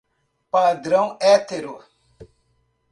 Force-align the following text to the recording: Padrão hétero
Padrão 0.49 1.13
hétero 1.21 1.75